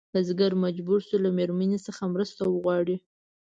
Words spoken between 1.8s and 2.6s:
څخه مرسته